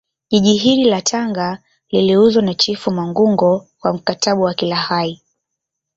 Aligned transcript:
Jiji 0.29 0.53
hili 0.57 0.89
la 0.89 1.01
Tanga 1.01 1.57
liliuzwa 1.89 2.41
na 2.43 2.53
chifu 2.53 2.91
mangungo 2.91 3.67
kwa 3.79 3.93
mkataba 3.93 4.41
wa 4.41 4.53
kilaghai 4.53 5.21